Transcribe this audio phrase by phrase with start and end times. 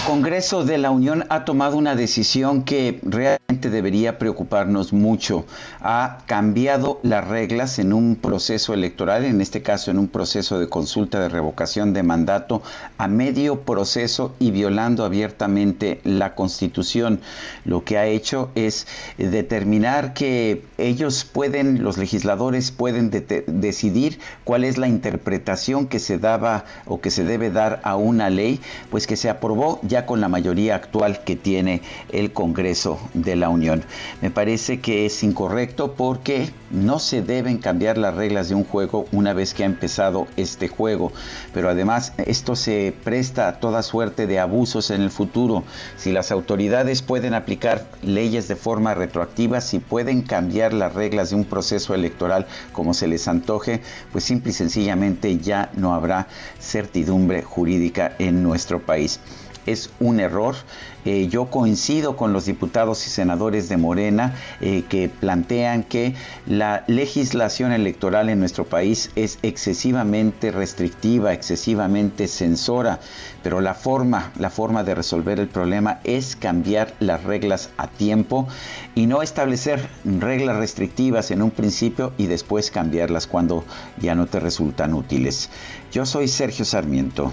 [0.00, 5.44] Congreso de la Unión ha tomado una decisión que realmente debería preocuparnos mucho.
[5.80, 10.68] Ha cambiado las reglas en un proceso electoral, en este caso en un proceso de
[10.68, 12.62] consulta de revocación de mandato,
[12.98, 17.20] a medio proceso y violando abiertamente la Constitución.
[17.64, 18.88] Lo que ha hecho es
[19.18, 26.64] determinar que ellos pueden, los legisladores pueden decidir cuál es la interpretación que se daba
[26.86, 28.58] o que se debe dar a una ley,
[28.90, 33.48] pues que se aprobó ya con la mayoría actual que tiene el Congreso de la
[33.48, 33.84] Unión.
[34.20, 39.06] Me parece que es incorrecto porque no se deben cambiar las reglas de un juego
[39.12, 41.12] una vez que ha empezado este juego,
[41.52, 45.64] pero además esto se presta a toda suerte de abusos en el futuro.
[45.96, 51.36] Si las autoridades pueden aplicar leyes de forma retroactiva, si pueden cambiar las reglas de
[51.36, 56.28] un proceso electoral como se les antoje, pues simple y sencillamente ya no habrá
[56.60, 59.20] certidumbre jurídica en nuestro país
[59.66, 60.54] es un error.
[61.04, 66.14] Eh, yo coincido con los diputados y senadores de Morena eh, que plantean que
[66.46, 73.00] la legislación electoral en nuestro país es excesivamente restrictiva, excesivamente censora,
[73.42, 78.46] pero la forma, la forma de resolver el problema es cambiar las reglas a tiempo
[78.94, 83.64] y no establecer reglas restrictivas en un principio y después cambiarlas cuando
[83.98, 85.50] ya no te resultan útiles.
[85.90, 87.32] Yo soy Sergio Sarmiento